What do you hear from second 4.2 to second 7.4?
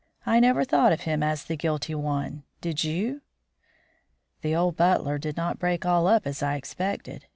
The old butler did not break all up as I expected.